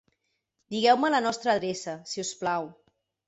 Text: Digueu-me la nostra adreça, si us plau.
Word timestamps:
Digueu-me 0.75 1.11
la 1.15 1.19
nostra 1.27 1.53
adreça, 1.55 1.95
si 2.13 2.25
us 2.27 2.35
plau. 2.43 2.69